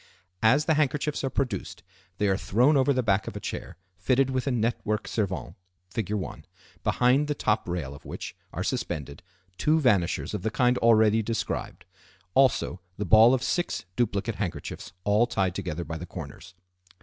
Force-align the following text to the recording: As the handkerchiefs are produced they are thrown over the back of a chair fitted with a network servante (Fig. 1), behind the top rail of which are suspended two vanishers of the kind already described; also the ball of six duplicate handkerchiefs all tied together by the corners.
As 0.41 0.65
the 0.65 0.73
handkerchiefs 0.73 1.23
are 1.23 1.29
produced 1.29 1.83
they 2.17 2.27
are 2.27 2.35
thrown 2.35 2.75
over 2.75 2.91
the 2.91 3.03
back 3.03 3.27
of 3.27 3.35
a 3.35 3.39
chair 3.39 3.77
fitted 3.93 4.31
with 4.31 4.47
a 4.47 4.51
network 4.51 5.07
servante 5.07 5.53
(Fig. 5.91 6.11
1), 6.13 6.43
behind 6.83 7.27
the 7.27 7.35
top 7.35 7.69
rail 7.69 7.93
of 7.93 8.03
which 8.03 8.35
are 8.51 8.63
suspended 8.63 9.21
two 9.59 9.79
vanishers 9.79 10.33
of 10.33 10.41
the 10.41 10.49
kind 10.49 10.79
already 10.79 11.21
described; 11.21 11.85
also 12.33 12.81
the 12.97 13.05
ball 13.05 13.35
of 13.35 13.43
six 13.43 13.85
duplicate 13.95 14.37
handkerchiefs 14.37 14.91
all 15.03 15.27
tied 15.27 15.53
together 15.53 15.83
by 15.85 15.97
the 15.99 16.07
corners. 16.07 16.55